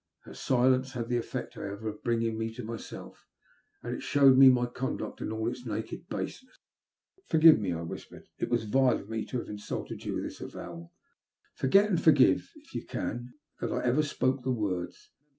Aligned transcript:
Her 0.23 0.33
silence 0.33 0.93
had 0.93 1.09
the 1.09 1.17
effect, 1.17 1.53
however, 1.53 1.87
of 1.89 2.01
bringing 2.01 2.35
me 2.35 2.51
to 2.55 2.63
myself, 2.63 3.27
and 3.83 3.93
it 3.93 4.01
showed 4.01 4.35
me 4.35 4.49
my 4.49 4.65
conduct 4.65 5.21
in 5.21 5.31
all 5.31 5.47
its 5.47 5.63
naked 5.63 6.09
baseness. 6.09 6.57
"Forgive 7.27 7.59
me," 7.59 7.71
I 7.71 7.83
whispered; 7.83 8.23
"it 8.39 8.49
was 8.49 8.63
vile 8.63 8.97
ol 8.97 9.05
me 9.05 9.25
to 9.25 9.37
have 9.37 9.47
insulted 9.47 10.03
you 10.03 10.15
with 10.15 10.23
this 10.23 10.41
avowal. 10.41 10.91
Forget— 11.53 11.87
and 11.91 12.01
forgive, 12.01 12.49
if 12.55 12.73
you 12.73 12.83
can— 12.83 13.35
that 13.61 13.71
I 13.71 13.83
ever 13.83 14.01
spoke 14.01 14.41
the 14.41 14.49
words. 14.51 15.11